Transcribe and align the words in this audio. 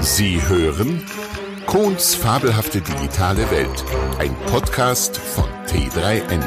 Sie 0.00 0.40
hören 0.48 1.02
Kohns 1.66 2.14
fabelhafte 2.14 2.80
digitale 2.80 3.50
Welt, 3.50 3.84
ein 4.18 4.34
Podcast 4.46 5.16
von 5.16 5.44
T3N. 5.66 6.42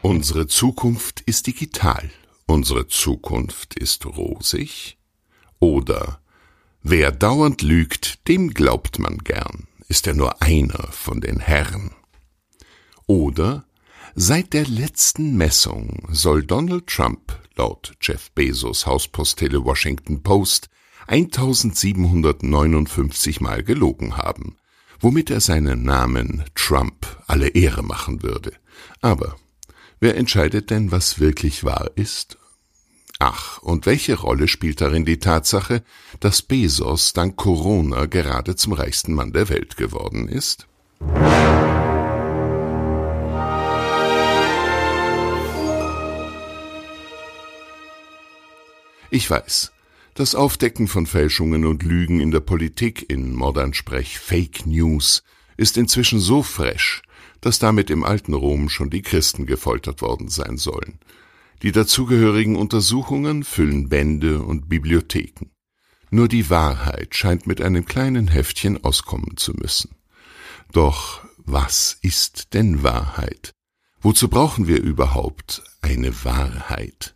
Unsere 0.00 0.46
Zukunft 0.46 1.20
ist 1.20 1.46
digital. 1.46 2.10
Unsere 2.46 2.88
Zukunft 2.88 3.74
ist 3.74 4.06
rosig. 4.06 4.96
Oder 5.60 6.20
wer 6.82 7.12
dauernd 7.12 7.62
lügt, 7.62 8.26
dem 8.26 8.54
glaubt 8.54 8.98
man 8.98 9.18
gern, 9.18 9.68
ist 9.88 10.06
er 10.06 10.14
nur 10.14 10.42
einer 10.42 10.88
von 10.90 11.20
den 11.20 11.38
Herren. 11.38 11.92
Oder 13.06 13.64
Seit 14.14 14.52
der 14.52 14.66
letzten 14.66 15.38
Messung 15.38 16.06
soll 16.10 16.44
Donald 16.44 16.86
Trump 16.86 17.34
laut 17.56 17.94
Jeff 18.02 18.30
Bezos 18.32 18.84
Hauspostille 18.84 19.64
Washington 19.64 20.22
Post 20.22 20.68
1759 21.06 23.40
Mal 23.40 23.62
gelogen 23.62 24.18
haben, 24.18 24.58
womit 25.00 25.30
er 25.30 25.40
seinen 25.40 25.84
Namen 25.84 26.44
Trump 26.54 27.06
alle 27.26 27.48
Ehre 27.48 27.82
machen 27.82 28.22
würde. 28.22 28.52
Aber 29.00 29.36
wer 29.98 30.18
entscheidet 30.18 30.68
denn, 30.68 30.92
was 30.92 31.18
wirklich 31.18 31.64
wahr 31.64 31.90
ist? 31.94 32.36
Ach, 33.18 33.62
und 33.62 33.86
welche 33.86 34.18
Rolle 34.18 34.46
spielt 34.46 34.82
darin 34.82 35.06
die 35.06 35.20
Tatsache, 35.20 35.82
dass 36.20 36.42
Bezos 36.42 37.14
dank 37.14 37.36
Corona 37.36 38.04
gerade 38.04 38.56
zum 38.56 38.74
reichsten 38.74 39.14
Mann 39.14 39.32
der 39.32 39.48
Welt 39.48 39.78
geworden 39.78 40.28
ist? 40.28 40.66
Ich 49.14 49.28
weiß, 49.28 49.72
das 50.14 50.34
Aufdecken 50.34 50.88
von 50.88 51.04
Fälschungen 51.04 51.66
und 51.66 51.82
Lügen 51.82 52.18
in 52.18 52.30
der 52.30 52.40
Politik, 52.40 53.10
in 53.10 53.34
modern 53.34 53.74
Sprech 53.74 54.18
Fake 54.18 54.64
News, 54.64 55.22
ist 55.58 55.76
inzwischen 55.76 56.18
so 56.18 56.42
fresh, 56.42 57.02
dass 57.42 57.58
damit 57.58 57.90
im 57.90 58.04
alten 58.04 58.32
Rom 58.32 58.70
schon 58.70 58.88
die 58.88 59.02
Christen 59.02 59.44
gefoltert 59.44 60.00
worden 60.00 60.28
sein 60.28 60.56
sollen. 60.56 60.98
Die 61.60 61.72
dazugehörigen 61.72 62.56
Untersuchungen 62.56 63.44
füllen 63.44 63.90
Bände 63.90 64.40
und 64.40 64.70
Bibliotheken. 64.70 65.50
Nur 66.10 66.26
die 66.26 66.48
Wahrheit 66.48 67.14
scheint 67.14 67.46
mit 67.46 67.60
einem 67.60 67.84
kleinen 67.84 68.28
Heftchen 68.28 68.82
auskommen 68.82 69.36
zu 69.36 69.52
müssen. 69.52 69.94
Doch 70.72 71.20
was 71.36 71.98
ist 72.00 72.54
denn 72.54 72.82
Wahrheit? 72.82 73.52
Wozu 74.00 74.28
brauchen 74.28 74.68
wir 74.68 74.80
überhaupt 74.80 75.62
eine 75.82 76.24
Wahrheit? 76.24 77.14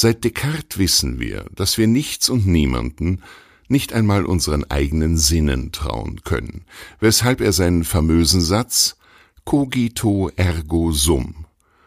Seit 0.00 0.22
Descartes 0.22 0.78
wissen 0.78 1.18
wir, 1.18 1.46
dass 1.56 1.76
wir 1.76 1.88
nichts 1.88 2.28
und 2.28 2.46
niemanden, 2.46 3.20
nicht 3.66 3.92
einmal 3.92 4.26
unseren 4.26 4.62
eigenen 4.62 5.16
Sinnen 5.16 5.72
trauen 5.72 6.22
können, 6.22 6.66
weshalb 7.00 7.40
er 7.40 7.52
seinen 7.52 7.82
famösen 7.82 8.40
Satz 8.40 8.96
Cogito 9.44 10.30
ergo 10.36 10.92
sum 10.92 11.46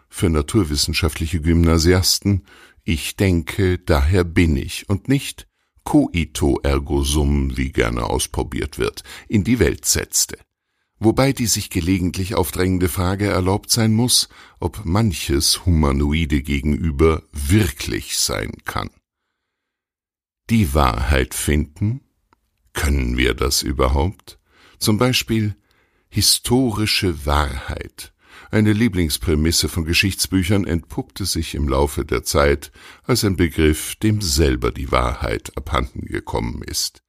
für 0.10 0.30
naturwissenschaftliche 0.30 1.40
Gymnasiasten 1.40 2.44
Ich 2.84 3.16
denke, 3.16 3.80
daher 3.80 4.26
bin 4.26 4.58
ich 4.58 4.90
und 4.90 5.08
nicht 5.08 5.48
Coito 5.86 6.60
ergo 6.64 7.04
sum, 7.04 7.56
wie 7.56 7.72
gerne 7.72 8.04
ausprobiert 8.04 8.78
wird, 8.78 9.06
in 9.30 9.46
die 9.46 9.60
Welt 9.60 9.86
setzte 9.86 10.38
wobei 11.02 11.34
die 11.34 11.48
sich 11.48 11.72
gelegentlich 11.72 12.36
aufdrängende 12.36 12.88
Frage 12.88 13.28
erlaubt 13.28 13.72
sein 13.72 13.92
muss, 13.92 14.30
ob 14.60 14.86
manches 14.86 15.66
Humanoide 15.66 16.44
gegenüber 16.44 17.24
wirklich 17.32 18.18
sein 18.20 18.52
kann. 18.66 18.92
Die 20.50 20.74
Wahrheit 20.76 21.34
finden? 21.34 22.02
Können 22.74 23.18
wir 23.18 23.34
das 23.34 23.64
überhaupt? 23.64 24.40
Zum 24.78 24.98
Beispiel 24.98 25.56
historische 26.08 27.26
Wahrheit. 27.26 28.14
Eine 28.52 28.74
Lieblingsprämisse 28.74 29.70
von 29.70 29.86
Geschichtsbüchern 29.86 30.68
entpuppte 30.68 31.26
sich 31.26 31.56
im 31.56 31.68
Laufe 31.68 32.06
der 32.06 32.24
Zeit 32.24 32.72
als 33.04 33.24
ein 33.24 33.38
Begriff, 33.38 33.96
dem 33.96 34.22
selber 34.22 34.72
die 34.72 34.92
Wahrheit 34.92 35.58
abhanden 35.58 36.06
gekommen 36.06 36.62
ist. 36.62 37.02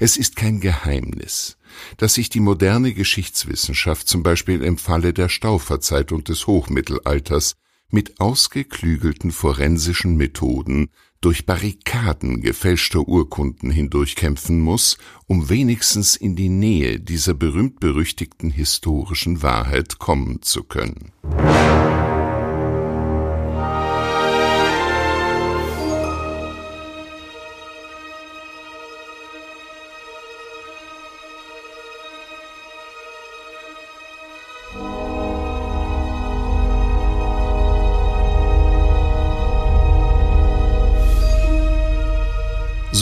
Es 0.00 0.16
ist 0.16 0.36
kein 0.36 0.60
Geheimnis, 0.60 1.56
dass 1.96 2.14
sich 2.14 2.28
die 2.28 2.40
moderne 2.40 2.92
Geschichtswissenschaft 2.92 4.08
zum 4.08 4.22
Beispiel 4.22 4.62
im 4.62 4.78
Falle 4.78 5.12
der 5.12 5.28
Stauferzeit 5.28 6.12
und 6.12 6.28
des 6.28 6.46
Hochmittelalters 6.46 7.54
mit 7.90 8.20
ausgeklügelten 8.20 9.30
forensischen 9.30 10.16
Methoden 10.16 10.90
durch 11.20 11.46
Barrikaden 11.46 12.42
gefälschter 12.42 13.08
Urkunden 13.08 13.70
hindurchkämpfen 13.70 14.60
muss, 14.60 14.98
um 15.26 15.48
wenigstens 15.48 16.16
in 16.16 16.36
die 16.36 16.50
Nähe 16.50 17.00
dieser 17.00 17.32
berühmt-berüchtigten 17.32 18.50
historischen 18.50 19.42
Wahrheit 19.42 19.98
kommen 19.98 20.42
zu 20.42 20.64
können. 20.64 21.12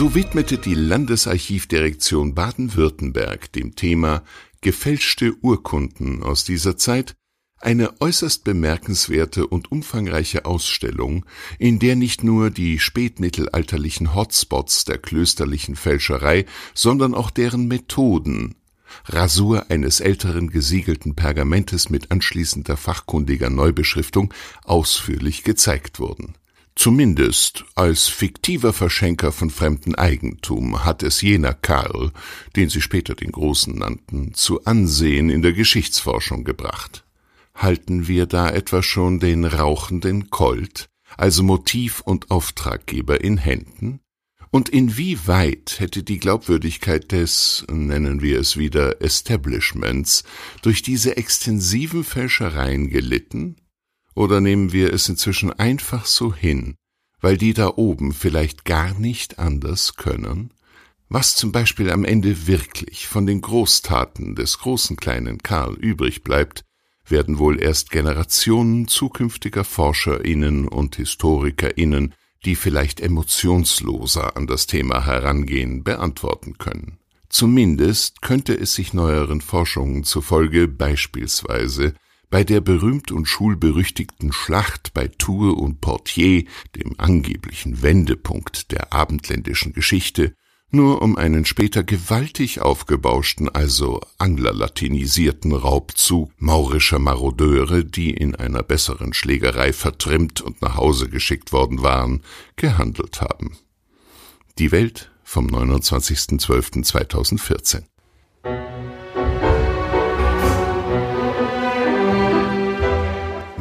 So 0.02 0.16
widmete 0.16 0.58
die 0.58 0.74
Landesarchivdirektion 0.74 2.34
Baden-Württemberg 2.34 3.52
dem 3.52 3.76
Thema 3.76 4.24
gefälschte 4.60 5.32
Urkunden 5.42 6.24
aus 6.24 6.42
dieser 6.42 6.76
Zeit 6.76 7.14
eine 7.60 8.00
äußerst 8.00 8.42
bemerkenswerte 8.42 9.46
und 9.46 9.70
umfangreiche 9.70 10.44
Ausstellung, 10.44 11.24
in 11.60 11.78
der 11.78 11.94
nicht 11.94 12.24
nur 12.24 12.50
die 12.50 12.80
spätmittelalterlichen 12.80 14.12
Hotspots 14.12 14.84
der 14.84 14.98
klösterlichen 14.98 15.76
Fälscherei, 15.76 16.46
sondern 16.74 17.14
auch 17.14 17.30
deren 17.30 17.68
Methoden 17.68 18.56
Rasur 19.04 19.70
eines 19.70 20.00
älteren 20.00 20.50
gesiegelten 20.50 21.14
Pergamentes 21.14 21.90
mit 21.90 22.10
anschließender 22.10 22.76
fachkundiger 22.76 23.50
Neubeschriftung 23.50 24.34
ausführlich 24.64 25.44
gezeigt 25.44 26.00
wurden 26.00 26.34
Zumindest 26.74 27.64
als 27.74 28.08
fiktiver 28.08 28.72
Verschenker 28.72 29.30
von 29.30 29.50
fremdem 29.50 29.94
Eigentum 29.94 30.84
hat 30.84 31.02
es 31.02 31.20
jener 31.20 31.52
Karl, 31.52 32.12
den 32.56 32.70
sie 32.70 32.80
später 32.80 33.14
den 33.14 33.30
Großen 33.30 33.74
nannten, 33.74 34.34
zu 34.34 34.64
Ansehen 34.64 35.28
in 35.28 35.42
der 35.42 35.52
Geschichtsforschung 35.52 36.44
gebracht. 36.44 37.04
Halten 37.54 38.08
wir 38.08 38.26
da 38.26 38.48
etwa 38.48 38.82
schon 38.82 39.20
den 39.20 39.44
rauchenden 39.44 40.30
Colt, 40.30 40.88
also 41.16 41.42
Motiv 41.42 42.00
und 42.00 42.30
Auftraggeber 42.30 43.22
in 43.22 43.36
Händen? 43.36 44.00
Und 44.50 44.68
inwieweit 44.68 45.76
hätte 45.78 46.02
die 46.02 46.18
Glaubwürdigkeit 46.18 47.12
des, 47.12 47.64
nennen 47.70 48.20
wir 48.20 48.38
es 48.38 48.56
wieder, 48.56 49.00
Establishments 49.00 50.24
durch 50.60 50.82
diese 50.82 51.16
extensiven 51.16 52.04
Fälschereien 52.04 52.88
gelitten? 52.88 53.56
Oder 54.14 54.40
nehmen 54.40 54.72
wir 54.72 54.92
es 54.92 55.08
inzwischen 55.08 55.52
einfach 55.52 56.06
so 56.06 56.34
hin, 56.34 56.76
weil 57.20 57.36
die 57.36 57.54
da 57.54 57.72
oben 57.76 58.12
vielleicht 58.12 58.64
gar 58.64 58.98
nicht 58.98 59.38
anders 59.38 59.96
können? 59.96 60.52
Was 61.08 61.34
zum 61.36 61.52
Beispiel 61.52 61.90
am 61.90 62.04
Ende 62.04 62.46
wirklich 62.46 63.06
von 63.06 63.26
den 63.26 63.42
Großtaten 63.42 64.34
des 64.34 64.58
großen 64.58 64.96
kleinen 64.96 65.38
Karl 65.38 65.74
übrig 65.74 66.22
bleibt, 66.24 66.64
werden 67.06 67.38
wohl 67.38 67.60
erst 67.60 67.90
Generationen 67.90 68.88
zukünftiger 68.88 69.64
ForscherInnen 69.64 70.68
und 70.68 70.96
HistorikerInnen, 70.96 72.14
die 72.44 72.56
vielleicht 72.56 73.00
emotionsloser 73.00 74.36
an 74.36 74.46
das 74.46 74.66
Thema 74.66 75.04
herangehen, 75.04 75.84
beantworten 75.84 76.58
können. 76.58 76.98
Zumindest 77.28 78.20
könnte 78.22 78.54
es 78.54 78.74
sich 78.74 78.92
neueren 78.92 79.40
Forschungen 79.40 80.04
zufolge 80.04 80.68
beispielsweise 80.68 81.94
bei 82.32 82.42
der 82.44 82.60
berühmt 82.62 83.12
und 83.12 83.26
schulberüchtigten 83.26 84.32
Schlacht 84.32 84.94
bei 84.94 85.06
Tours 85.06 85.54
und 85.54 85.82
Portier, 85.82 86.46
dem 86.74 86.98
angeblichen 86.98 87.82
Wendepunkt 87.82 88.72
der 88.72 88.94
abendländischen 88.94 89.74
Geschichte, 89.74 90.32
nur 90.70 91.02
um 91.02 91.18
einen 91.18 91.44
später 91.44 91.84
gewaltig 91.84 92.62
aufgebauschten, 92.62 93.50
also 93.50 94.00
anglerlatinisierten 94.16 95.52
Raubzug 95.52 96.32
maurischer 96.38 96.98
Marodeure, 96.98 97.84
die 97.84 98.12
in 98.12 98.34
einer 98.34 98.62
besseren 98.62 99.12
Schlägerei 99.12 99.74
vertrimmt 99.74 100.40
und 100.40 100.62
nach 100.62 100.76
Hause 100.76 101.10
geschickt 101.10 101.52
worden 101.52 101.82
waren, 101.82 102.22
gehandelt 102.56 103.20
haben. 103.20 103.58
Die 104.58 104.72
Welt 104.72 105.12
vom 105.22 105.48
29.12.2014 105.48 107.91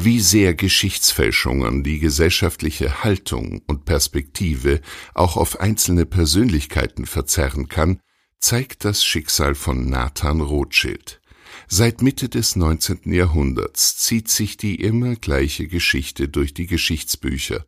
Wie 0.03 0.19
sehr 0.19 0.55
Geschichtsfälschungen 0.55 1.83
die 1.83 1.99
gesellschaftliche 1.99 3.03
Haltung 3.03 3.61
und 3.67 3.85
Perspektive 3.85 4.81
auch 5.13 5.37
auf 5.37 5.59
einzelne 5.59 6.07
Persönlichkeiten 6.07 7.05
verzerren 7.05 7.67
kann, 7.67 7.99
zeigt 8.39 8.83
das 8.83 9.05
Schicksal 9.05 9.53
von 9.53 9.87
Nathan 9.91 10.41
Rothschild. 10.41 11.21
Seit 11.67 12.01
Mitte 12.01 12.29
des 12.29 12.55
19. 12.55 13.13
Jahrhunderts 13.13 13.95
zieht 13.97 14.27
sich 14.27 14.57
die 14.57 14.81
immer 14.81 15.15
gleiche 15.17 15.67
Geschichte 15.67 16.27
durch 16.27 16.55
die 16.55 16.65
Geschichtsbücher. 16.65 17.67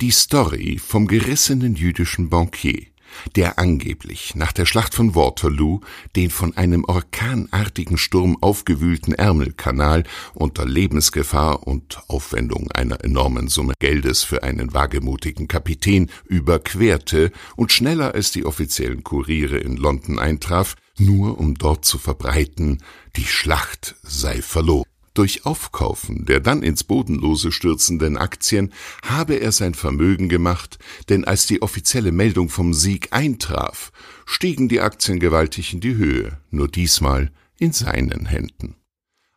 Die 0.00 0.10
Story 0.10 0.80
vom 0.82 1.06
gerissenen 1.06 1.74
jüdischen 1.74 2.30
Bankier, 2.30 2.86
der 3.36 3.58
angeblich 3.58 4.34
nach 4.34 4.52
der 4.52 4.66
Schlacht 4.66 4.94
von 4.94 5.14
Waterloo 5.14 5.80
den 6.16 6.30
von 6.30 6.56
einem 6.56 6.84
orkanartigen 6.84 7.98
Sturm 7.98 8.36
aufgewühlten 8.40 9.14
Ärmelkanal 9.14 10.04
unter 10.34 10.66
Lebensgefahr 10.66 11.66
und 11.66 11.98
Aufwendung 12.08 12.70
einer 12.72 13.04
enormen 13.04 13.48
Summe 13.48 13.74
Geldes 13.78 14.22
für 14.22 14.42
einen 14.42 14.74
wagemutigen 14.74 15.48
Kapitän 15.48 16.10
überquerte 16.26 17.32
und 17.56 17.72
schneller 17.72 18.14
als 18.14 18.32
die 18.32 18.44
offiziellen 18.44 19.04
Kuriere 19.04 19.58
in 19.58 19.76
London 19.76 20.18
eintraf, 20.18 20.76
nur 20.98 21.38
um 21.38 21.54
dort 21.54 21.84
zu 21.84 21.98
verbreiten, 21.98 22.82
die 23.16 23.24
Schlacht 23.24 23.96
sei 24.02 24.42
verloren. 24.42 24.93
Durch 25.14 25.46
Aufkaufen 25.46 26.26
der 26.26 26.40
dann 26.40 26.64
ins 26.64 26.82
Bodenlose 26.82 27.52
stürzenden 27.52 28.16
Aktien 28.16 28.72
habe 29.04 29.34
er 29.34 29.52
sein 29.52 29.74
Vermögen 29.74 30.28
gemacht, 30.28 30.78
denn 31.08 31.24
als 31.24 31.46
die 31.46 31.62
offizielle 31.62 32.10
Meldung 32.10 32.48
vom 32.48 32.74
Sieg 32.74 33.12
eintraf, 33.12 33.92
stiegen 34.26 34.68
die 34.68 34.80
Aktien 34.80 35.20
gewaltig 35.20 35.72
in 35.72 35.80
die 35.80 35.94
Höhe, 35.94 36.40
nur 36.50 36.66
diesmal 36.66 37.30
in 37.58 37.72
seinen 37.72 38.26
Händen. 38.26 38.74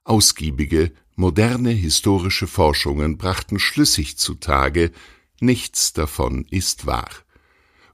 Ausgiebige, 0.03 0.93
moderne 1.15 1.69
historische 1.69 2.47
Forschungen 2.47 3.19
brachten 3.19 3.59
schlüssig 3.59 4.17
zutage, 4.17 4.91
nichts 5.39 5.93
davon 5.93 6.45
ist 6.49 6.87
wahr. 6.87 7.09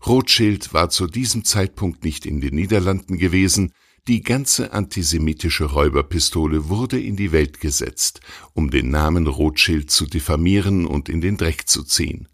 Rothschild 0.06 0.74
war 0.74 0.89
zu 0.89 1.07
diesem 1.07 1.44
Zeitpunkt 1.44 2.06
nicht 2.06 2.25
in 2.25 2.39
den 2.39 2.56
Niederlanden 2.56 3.18
gewesen, 3.18 3.74
die 4.07 4.21
ganze 4.21 4.73
antisemitische 4.73 5.65
Räuberpistole 5.65 6.67
wurde 6.67 7.00
in 7.00 7.15
die 7.15 7.31
Welt 7.31 7.61
gesetzt, 7.61 8.19
um 8.53 8.69
den 8.69 8.89
Namen 8.89 9.27
Rothschild 9.27 9.91
zu 9.91 10.05
diffamieren 10.05 10.85
und 10.85 11.07
in 11.07 11.21
den 11.21 11.38
Dreck 11.38 11.69
zu 11.69 11.83
ziehen. 11.83 12.27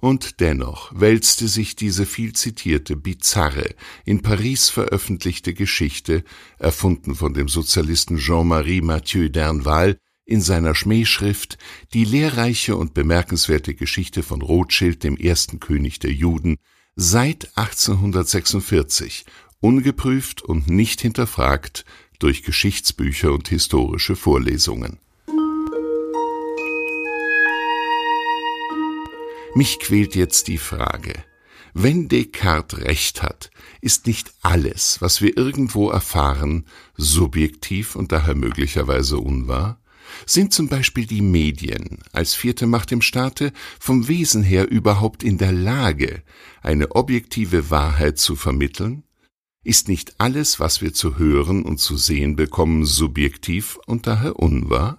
Und 0.00 0.40
dennoch 0.40 0.92
wälzte 0.92 1.46
sich 1.46 1.76
diese 1.76 2.06
viel 2.06 2.32
zitierte, 2.32 2.96
bizarre, 2.96 3.74
in 4.04 4.22
Paris 4.22 4.68
veröffentlichte 4.68 5.54
Geschichte, 5.54 6.24
erfunden 6.58 7.14
von 7.14 7.34
dem 7.34 7.48
Sozialisten 7.48 8.16
Jean-Marie 8.18 8.80
Mathieu 8.80 9.26
d'Ernval, 9.26 9.96
in 10.24 10.40
seiner 10.40 10.74
Schmähschrift 10.74 11.58
Die 11.92 12.04
lehrreiche 12.04 12.76
und 12.76 12.94
bemerkenswerte 12.94 13.74
Geschichte 13.74 14.24
von 14.24 14.42
Rothschild, 14.42 15.04
dem 15.04 15.16
ersten 15.16 15.60
König 15.60 16.00
der 16.00 16.12
Juden, 16.12 16.56
seit 16.96 17.56
1846 17.56 19.24
ungeprüft 19.62 20.42
und 20.42 20.68
nicht 20.68 21.00
hinterfragt 21.00 21.86
durch 22.18 22.42
Geschichtsbücher 22.42 23.32
und 23.32 23.48
historische 23.48 24.16
Vorlesungen. 24.16 24.98
Mich 29.54 29.78
quält 29.80 30.14
jetzt 30.14 30.48
die 30.48 30.58
Frage, 30.58 31.12
wenn 31.74 32.08
Descartes 32.08 32.80
recht 32.80 33.22
hat, 33.22 33.50
ist 33.80 34.06
nicht 34.06 34.32
alles, 34.42 35.00
was 35.00 35.22
wir 35.22 35.36
irgendwo 35.36 35.90
erfahren, 35.90 36.66
subjektiv 36.96 37.96
und 37.96 38.12
daher 38.12 38.34
möglicherweise 38.34 39.18
unwahr? 39.18 39.78
Sind 40.26 40.52
zum 40.52 40.68
Beispiel 40.68 41.06
die 41.06 41.22
Medien 41.22 42.00
als 42.12 42.34
vierte 42.34 42.66
Macht 42.66 42.92
im 42.92 43.00
Staate 43.00 43.52
vom 43.80 44.08
Wesen 44.08 44.42
her 44.42 44.70
überhaupt 44.70 45.22
in 45.22 45.38
der 45.38 45.52
Lage, 45.52 46.22
eine 46.60 46.94
objektive 46.94 47.70
Wahrheit 47.70 48.18
zu 48.18 48.36
vermitteln? 48.36 49.04
Ist 49.64 49.88
nicht 49.88 50.18
alles, 50.18 50.58
was 50.58 50.80
wir 50.80 50.92
zu 50.92 51.18
hören 51.18 51.62
und 51.62 51.78
zu 51.78 51.96
sehen 51.96 52.34
bekommen, 52.34 52.84
subjektiv 52.84 53.78
und 53.86 54.08
daher 54.08 54.36
unwahr? 54.40 54.98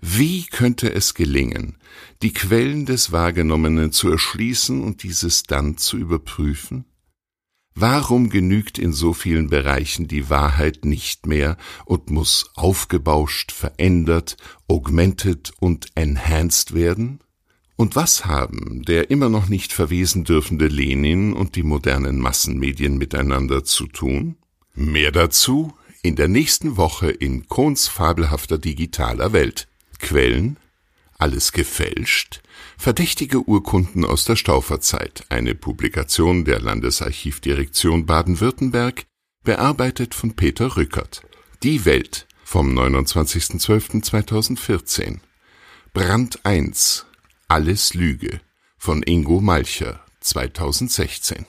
Wie 0.00 0.44
könnte 0.44 0.92
es 0.94 1.14
gelingen, 1.14 1.78
die 2.22 2.32
Quellen 2.32 2.86
des 2.86 3.10
Wahrgenommenen 3.10 3.90
zu 3.90 4.08
erschließen 4.10 4.82
und 4.82 5.02
dieses 5.02 5.42
dann 5.42 5.76
zu 5.76 5.96
überprüfen? 5.96 6.84
Warum 7.74 8.30
genügt 8.30 8.78
in 8.78 8.92
so 8.92 9.12
vielen 9.12 9.48
Bereichen 9.50 10.06
die 10.06 10.30
Wahrheit 10.30 10.84
nicht 10.84 11.26
mehr 11.26 11.56
und 11.84 12.08
muss 12.08 12.50
aufgebauscht, 12.54 13.52
verändert, 13.52 14.36
augmented 14.68 15.52
und 15.58 15.88
enhanced 15.94 16.74
werden? 16.74 17.20
Und 17.76 17.94
was 17.94 18.24
haben 18.24 18.82
der 18.86 19.10
immer 19.10 19.28
noch 19.28 19.48
nicht 19.48 19.72
verwesen 19.72 20.24
dürfende 20.24 20.66
Lenin 20.66 21.34
und 21.34 21.56
die 21.56 21.62
modernen 21.62 22.18
Massenmedien 22.18 22.96
miteinander 22.96 23.64
zu 23.64 23.86
tun? 23.86 24.36
Mehr 24.74 25.12
dazu 25.12 25.74
in 26.02 26.16
der 26.16 26.28
nächsten 26.28 26.78
Woche 26.78 27.10
in 27.10 27.48
Kohns 27.48 27.88
fabelhafter 27.88 28.58
digitaler 28.58 29.32
Welt. 29.32 29.68
Quellen 29.98 30.56
alles 31.18 31.52
gefälscht? 31.52 32.42
Verdächtige 32.78 33.48
Urkunden 33.48 34.04
aus 34.04 34.24
der 34.24 34.36
Stauferzeit, 34.36 35.24
eine 35.30 35.54
Publikation 35.54 36.44
der 36.44 36.60
Landesarchivdirektion 36.60 38.04
Baden-Württemberg, 38.06 39.06
bearbeitet 39.42 40.14
von 40.14 40.36
Peter 40.36 40.76
Rückert. 40.76 41.22
Die 41.62 41.86
Welt 41.86 42.26
vom 42.44 42.78
29.12.2014. 42.78 45.20
Brand 45.94 46.44
1 46.44 47.06
alles 47.48 47.94
Lüge 47.94 48.40
von 48.76 49.02
Ingo 49.02 49.40
Malcher 49.40 50.00
2016. 50.20 51.46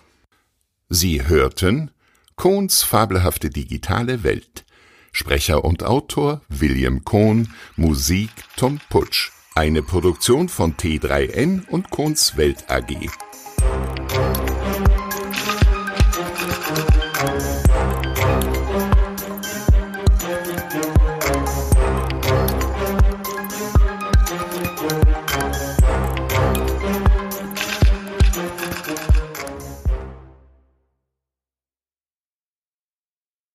Sie 0.89 1.27
hörten 1.27 1.91
Kohns 2.35 2.83
fabelhafte 2.83 3.49
digitale 3.49 4.23
Welt. 4.23 4.65
Sprecher 5.11 5.65
und 5.65 5.83
Autor 5.83 6.41
William 6.49 7.03
Kohn, 7.03 7.51
Musik 7.75 8.29
Tom 8.55 8.79
Putsch. 8.89 9.31
Eine 9.55 9.81
Produktion 9.81 10.49
von 10.49 10.75
T3N 10.75 11.67
und 11.67 11.89
Kohns 11.89 12.37
Welt 12.37 12.69
AG. 12.69 13.09